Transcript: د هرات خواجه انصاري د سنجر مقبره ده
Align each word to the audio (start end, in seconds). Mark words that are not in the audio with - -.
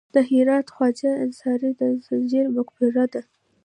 د 0.15 0.17
هرات 0.29 0.67
خواجه 0.75 1.11
انصاري 1.25 1.71
د 1.79 1.81
سنجر 2.05 2.45
مقبره 2.57 3.05
ده 3.13 3.21